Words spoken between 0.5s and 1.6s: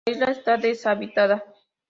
deshabitada.